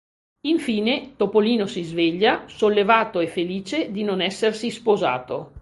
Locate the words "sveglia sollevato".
1.83-3.19